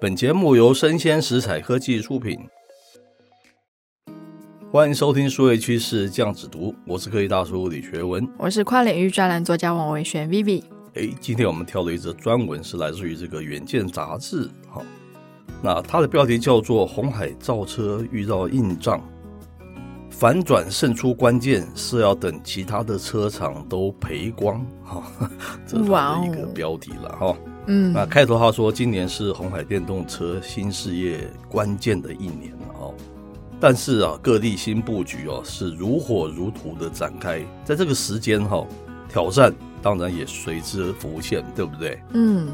[0.00, 2.38] 本节目由生鲜食材科技出品，
[4.70, 10.62] 欢迎收听数位趋势酱子读，我是科技大叔李学文，我是跨领域专栏作家王维轩 Vivi。
[10.94, 14.80] 哎，今天我们挑了一则专文，是来自于这个《远见》杂志，哈，
[15.60, 19.00] 那它的标题叫做《红海造车遇到硬仗》。
[20.12, 25.02] 反转胜出关键是要等其他的车厂都赔光哈，
[25.66, 27.36] 这是他的一个标题了哈。
[27.68, 32.94] 嗯，那开头他说，今年是红海电动车新事业关键的一年了哦。
[33.60, 38.66] 但是啊，各地新布局哦是如火如荼的展开，在这个时间哈，
[39.08, 42.00] 挑战当然也随之浮现，对不对？
[42.14, 42.48] 嗯，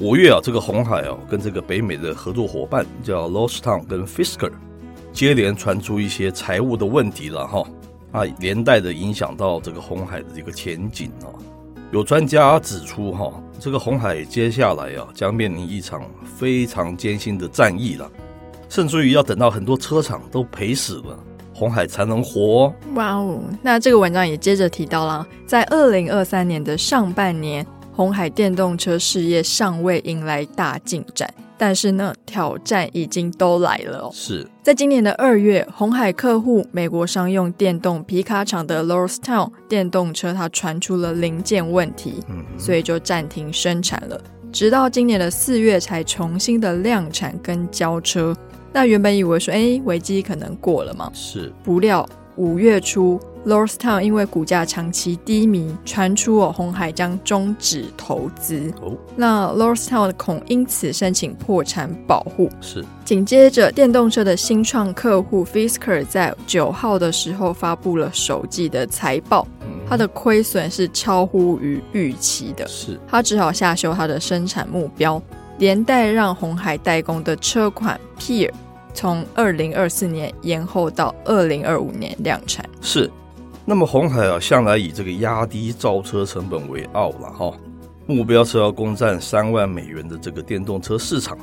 [0.00, 4.52] 五月啊，这个红海哦跟这个北美的合作伙伴叫 Lordstown 跟 Fisker。
[5.12, 7.64] 接连传出一些财务的问题了哈，
[8.12, 11.32] 啊，连带的影响到这个红海的这个前景哦。
[11.90, 16.02] 有专家指出哈，这个红海接下来啊将面临一场
[16.38, 18.10] 非常艰辛的战役了，
[18.68, 21.18] 甚至于要等到很多车厂都赔死了，
[21.54, 22.72] 红海才能活。
[22.94, 31.32] 哇哦，那这个文章也接着提到了，在二零二三年的上半年，红海电动车事业尚未迎来大进展。
[31.58, 34.10] 但是呢，挑战已经都来了哦。
[34.12, 44.20] 是在今年的二月，红海客户美国商用电动皮卡厂的 Lordstown 电动车，它传出了零件问题，嗯，所以就暂停生产了，
[44.52, 48.36] 直到今年的四月才重新的量产跟交车。
[48.72, 53.18] 那原本以为说，哎，危机可能过了嘛，是，不料五月初。
[53.46, 58.72] Lordstown 因为股价长期低迷，传出哦，红海将终止投资。
[58.82, 62.50] 哦，那 Lordstown 恐因此申请破产保护。
[62.60, 62.84] 是。
[63.04, 69.46] 紧接着，电动车的新创客户 Fisker 在九号的时候发布了首季的财报，
[69.88, 72.66] 它的亏损是超乎于预期的。
[72.66, 72.98] 是。
[73.06, 75.22] 它只好下修它的生产目标，
[75.58, 78.50] 连带让红海代工的车款 Peer
[78.92, 82.68] 从二零二四年延后到二零二五年量产。
[82.80, 83.08] 是。
[83.68, 87.52] 那么鸿海啊，向来以这个压低造车成本为傲了哈，
[88.06, 91.36] 目标是要攻占三万美元的这个电动车市场，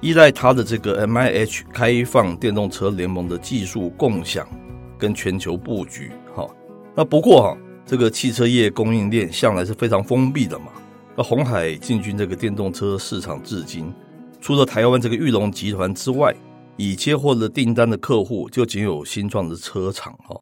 [0.00, 4.48] 依赖它的这个 MIH 开放电动车联盟的技术共享
[4.96, 6.48] 跟全球布局哈。
[6.94, 10.68] 那不过哈，这个汽车业供应链向来是非常封闭的嘛。
[11.14, 13.92] 那鸿海进军这个电动车市场至今，
[14.40, 16.34] 除了台湾这个裕隆集团之外，
[16.78, 20.40] 已接获了订单的客户就仅有新创的车厂哈。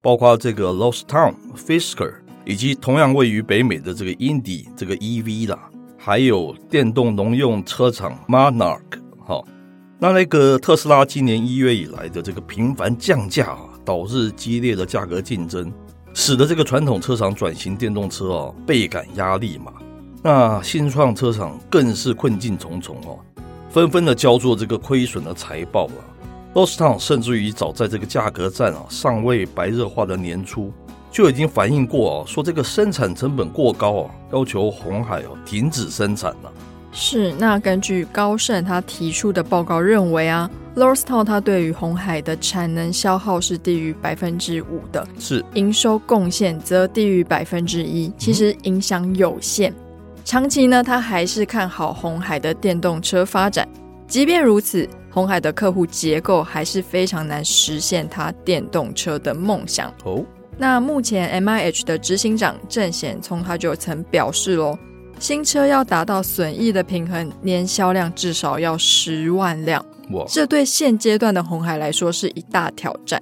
[0.00, 2.14] 包括这个 Lost Town Fisker，
[2.44, 5.58] 以及同样位于北美的这个 Indie 这个 EV 啦，
[5.98, 9.00] 还有电动农用车厂 Monarch。
[9.26, 9.42] 哈，
[9.98, 15.72] 那那个特斯拉今年一月以来的这个频繁降价啊，导致激烈的价格竞争，
[16.14, 19.72] 使得这个传统车厂转型电动车啊倍感压力嘛。
[20.22, 23.18] 那新创车厂更是困境重重哦，
[23.70, 25.94] 纷纷的交作这个亏损的财报了。
[26.56, 30.72] Lordstown 甚至于早在这个价格战啊尚未白热化的年初，
[31.12, 36.50] 就已经反映过哦，说这个生产成本过高啊，要求红海哦停止生产了。
[36.92, 49.70] 是，那根据高盛他提出的报告认为啊，Lordstown 它对于红海的产能消耗是低于百分之五的，是营收贡献则低于百分之一，其实影响有限。
[49.72, 49.76] 嗯、
[50.24, 53.68] 长期呢，他还是看好红海的电动车发展。
[54.08, 59.92] 即便如此，鸿海的客户结构还是非常难实现他电动车的梦想。
[60.04, 60.24] 哦，
[60.56, 64.78] 那目前 MIH 的执行长郑显聪他就曾表示喽，
[65.18, 69.84] 新车要达到损益的平衡，年销量至少要十万辆。
[70.12, 73.20] 哇，这对现阶段的红海来说是一大挑战。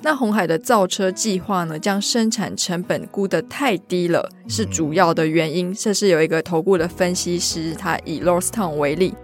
[0.00, 5.72] 那红海的造车计划呢，将生产成本估得太低了，是主要的原因。
[5.72, 9.14] 这是有一个投顾的分析师，他以 Lordstown 为例。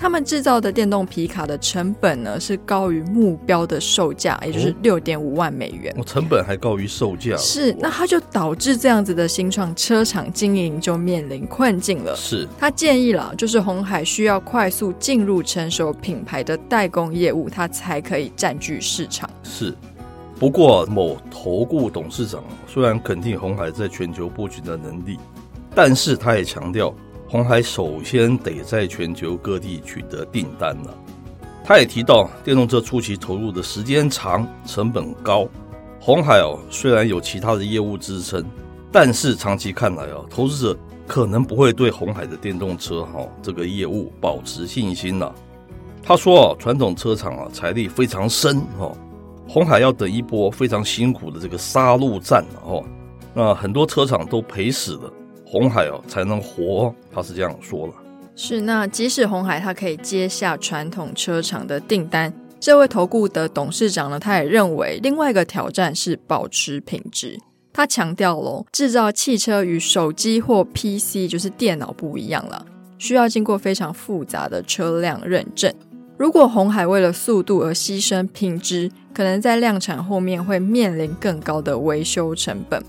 [0.00, 5.92] 他们制造的电动皮卡的成本呢，是高于目标的售价，也就是六点五万美元。
[5.98, 7.36] 哦，成本还高于售价。
[7.36, 12.14] 是，那它就导致这样子的新创车厂经营就面临困境了。
[12.14, 19.28] 是，他建议了，就是红海需要快速进入成熟品牌的代工业务，它才可以占据市场。
[19.42, 19.74] 是，
[20.38, 25.18] 不过某投顾董事长虽然肯定红海在全球布局的能力，
[25.74, 26.94] 但是他也强调。
[27.30, 30.96] 红海首先得在全球各地取得订单了。
[31.62, 35.46] 他也提到，电动车初期投入的时间长，成本高。
[36.00, 38.42] 红海哦，虽然有其他的业务支撑，
[38.90, 45.34] 但是长期看来哦，投资者可能不会对红海的电动车哈这个业务保持信心了。
[46.02, 48.96] 他说哦，传统车厂啊财力非常深哦，
[49.46, 52.82] 红海要等一波非常辛苦的这个杀戮战哦，
[53.34, 55.12] 那很多车厂都赔死了。
[55.50, 57.94] 红海哦才能活，他是这样说了。
[58.36, 67.38] 是，那即使红海它可以接下传统车厂的订单，这位投顾的董事长呢，他也认为另外一个挑战是保持品质。
[67.72, 72.66] 他强调了，制造汽车与手机或 PC 就是电脑不一样了，
[72.98, 75.72] 需要经过非常复杂的车辆认证。
[76.18, 82.82] 如果红海为了速度而牺牲品质，可能在量产后面会面临更高的维修成本。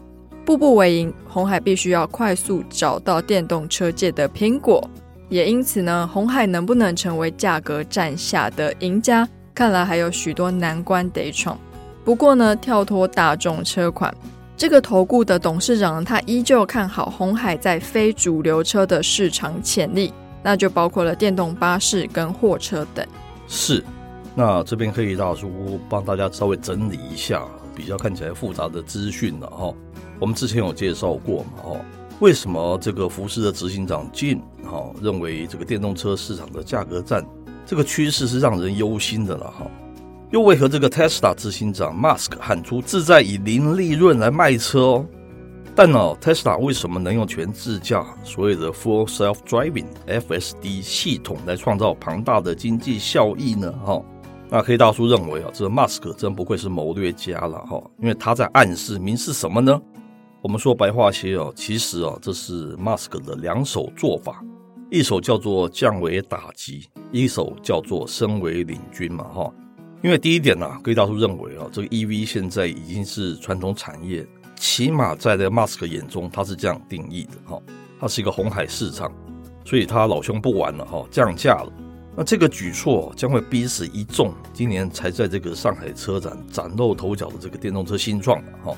[0.49, 4.83] 步步为营，红海必须要快速找到电动车界的苹果，
[5.29, 11.55] 也因此呢，红海能不能成为价格战下的赢家，看来还有许多难关得闯。
[12.03, 14.11] 不过呢，跳脱大众车款，
[14.57, 20.11] 这个投顾的董事长他依旧看好红海在非主流车的市场潜力。
[20.41, 23.05] 那就包括了电动巴士跟货车等。
[23.47, 23.85] 是，
[24.33, 29.71] 那这边可以大叔帮大家稍微整理一下比较看起来复杂的资讯了哈。
[30.19, 31.77] 我们之前有介绍过嘛哈，
[32.19, 37.25] 为什么这个福斯的执行长 Jim 哈认为这个电动车市场的价格战
[37.65, 39.65] 这个趋势是让人忧心的了哈？
[40.31, 45.05] 又为何这个 Tesla 执行长 Musk 喊出自在以零利润来卖车哦？
[45.75, 53.71] 但呢、哦，Tesla 为什么能用全自驾所谓的 Full Self Driving FSD 系统来创造庞大的经济效益呢？
[53.85, 54.05] 哈、哦，
[54.49, 59.79] 那黑大叔认为啊，这个 Musk 真不愧是谋略家了哈、哦，因为他在暗示明示什么呢？
[60.41, 64.41] 我们说白话些哦，其实啊，这是 Musk 的两手做法，
[64.89, 69.53] 一手叫做降维打击，一手叫做升为领军嘛哈、
[70.01, 74.25] 因为第一点呢、啊，黑大叔认为啊，这个 EV 现在已经是传统产业。
[74.55, 77.61] 起码在这个马斯克眼中，他是这样定义的哈，
[77.99, 79.11] 它是一个红海市场，
[79.65, 81.71] 所以他老兄不玩了哈，降价了。
[82.15, 88.75] 那这个举措将会逼死一众今年才在这个上海车展崭露头角的这个电动车新创哈，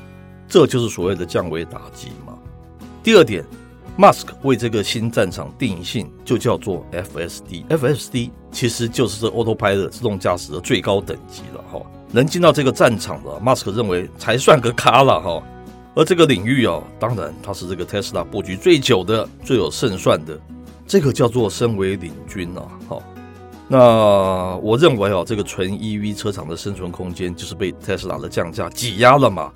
[0.52, 2.34] 这就是所谓的降维打击嘛。
[3.02, 3.42] 第二点，
[3.96, 11.82] 马斯克为这个新战场定性就叫做 FSD，FSD 其实就是这 Autopilot 自动驾驶的最高等级了哈，
[12.12, 15.42] 能进到这个战场的，马斯克认为才算个咖了哈。
[15.96, 20.38] 而这个领域啊，当然它是这个 Tesla 布局最久的、最有胜算的，
[20.86, 22.68] 这个叫做身为领军啊。
[22.90, 23.02] 好，
[23.70, 23.80] 那
[24.58, 29.50] 我认为啊，这个纯 EV 车厂的生存空间就是被 Tesla 的降价挤压了嘛。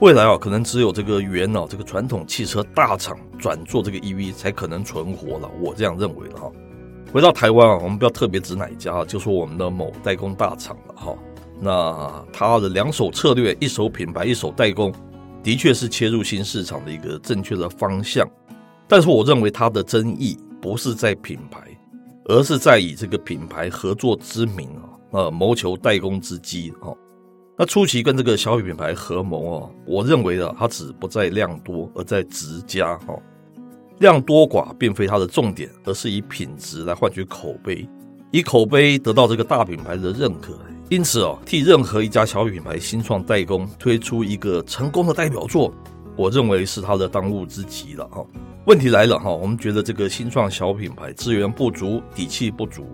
[0.00, 5.50] 未来啊，可能只有这个原啊这个传统汽车大厂转做这个 EV 才可能存活了。
[5.60, 6.50] 我这样认为的哈。
[7.12, 11.14] 回到台湾啊，我们不要特别指哪一家，就说我们的某代工大厂了哈。
[11.60, 14.90] 那它的两手策略，一手品牌，一手代工。
[15.42, 18.26] 的确是切入新市场的一个正确的方向，
[18.88, 21.60] 但是我认为它的争议不是在品牌，
[22.24, 26.88] 而是在以这个品牌合作之名啊，呃，谋求代工之机啊。
[27.60, 33.14] 那初期跟这个小品牌合谋哦，我认为呢，它只不在量多，而在质佳哈。
[33.98, 37.86] 量多寡并非它的重点，而是以品质来换取口碑，
[38.30, 40.58] 以口碑得到这个大品牌的认可。
[40.88, 45.70] 因此哦，替任何一家小品牌新创代工推出一个成功的代表作，
[46.16, 48.24] 我认为是他的当务之急了哈。
[48.64, 52.86] 问题来了哈，我们觉得这个新创小品牌资源不足、底气不足，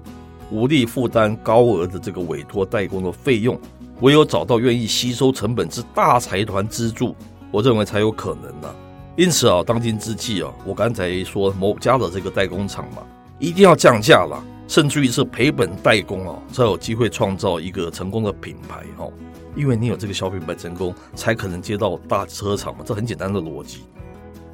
[0.50, 3.56] 无力负担高额的这个委托代工的费用，
[4.00, 7.14] 唯有找到愿意吸收成本之大财团资助，
[7.50, 8.74] 我认为才有可能呢。
[9.16, 13.02] 因此啊，当今之际啊，我刚才说某家的这个代工厂嘛，
[13.38, 14.42] 一定要降价了。
[14.68, 19.12] 甚至于是赔本代工哦，才有机会创造一个成功的品牌哦。
[19.54, 23.84] 因为你有这个小品牌成功，才可能接到大车厂嘛，这很简单的逻辑。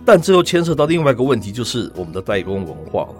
[0.04, 3.14] 但这又牵涉到另外一个问题，就是我们的代工文化了。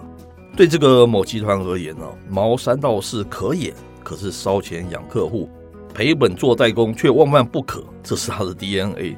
[0.55, 5.49] 对这个某集团而言呢，毛三到四可也，可是烧钱养客户，
[5.93, 9.15] 赔本做代工却万万不可，这是他的 DNA。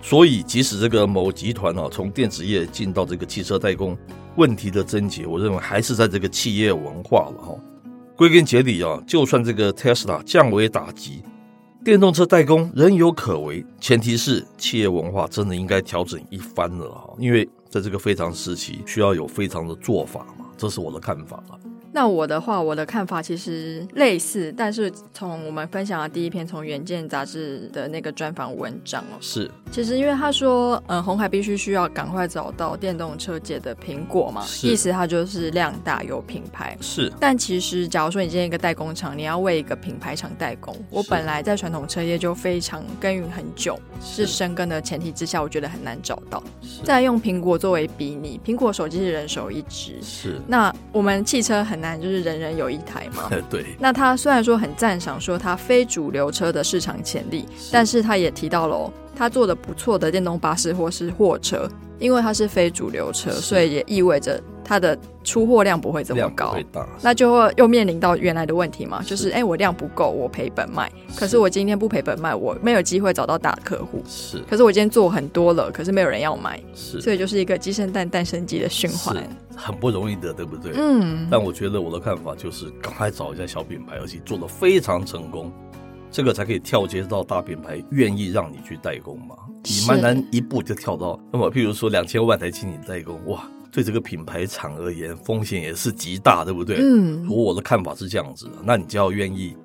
[0.00, 3.96] 所以，即使这个某集团啊，从电子业进到这个汽车代工，
[4.36, 7.54] 问题的症结，我认为还是在这个企业文化了哈。
[8.14, 11.22] 归根结底啊，就算这个 Tesla 降维打击，
[11.84, 17.14] 电动车代工仍有可为，前提是企业文化真的应该调整一番了哈。
[17.18, 21.58] 因为在这个非常时期，需要有非常的做法嘛，这是我的看法了。
[21.98, 37.12] 那我的话，我的看法其实类似，但是从我们分享的第一篇从《远见》杂志的那个专访文章哦，是，其实因为他说，嗯，红海必须需要赶快找到电动车界的苹果嘛，意思它就是量大有品牌，是。
[37.18, 46.40] 但其实，假如说你今天一个代工厂，你要为一个品牌厂代工，我本来在传统车业就非常耕耘很久，是深耕的前提之下，我觉得很难找到。
[46.84, 50.40] 再用苹果作为比拟，苹果手机是人手一只，是。
[50.46, 51.76] 那我们汽车很。
[51.78, 53.30] 难就是人人有一台嘛。
[53.48, 53.64] 对。
[53.78, 66.56] 那他虽然说很赞赏说他非主流车的市场潜力，但是他也提到了哦它做的不错的电动巴士或是货车，因为它是非主流车，所以也意味着它的出货量不会这么高，
[67.02, 79.16] 那就会又面临到原来的问题嘛，就是哎、欸，我量不够，我赔本卖，可是我今天不赔本卖，我没有机会找到大客户，是，可是我今天做很多了，可是没有人要买，是，所以就是一个鸡生蛋，蛋生鸡的循环，
[79.56, 80.72] 很不容易的，对不对？
[80.76, 85.52] 嗯，但我觉得我的看法就是，赶快找一家小品牌，而且做的非常成功。
[86.18, 89.36] 这个才可以跳接到大品牌愿意让你去代工嘛？
[89.62, 96.78] 你慢慢一步就跳到那么，譬如说两千万台请你代工，哇，对这个品牌厂而言风险也是极大，对不对？
[96.80, 99.56] 嗯，如果我的看法是这样子的，那你就要愿意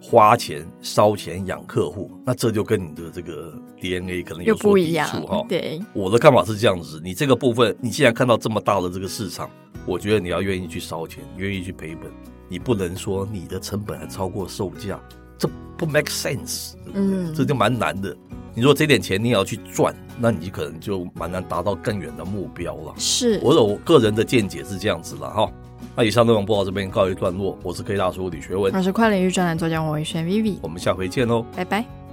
[0.00, 5.44] 花钱烧钱养客户，那这就跟你的这个 DNA 可能有所抵触哈。
[5.48, 9.50] 对，我的看法是这样子，你这个部分，你既然看到这么大的这个市场，
[9.84, 12.08] 我觉得你要愿意去烧钱，愿意去赔本，
[12.48, 15.00] 你不能说你的成本还超过售价。
[15.78, 18.16] 这不 make sense，嗯，这就蛮难的。
[18.54, 22.94] 你说这点钱你也要去赚，那你可能就蛮难达到更远的目标了。
[22.96, 25.50] 是，我有个人的见解是这样子了哈。
[25.94, 32.05] 那以上内容播到这边告一段落，我是 K 大叔李学文，我是跨领域专栏作家王维轩 Vivi，我们下回见喽，拜拜。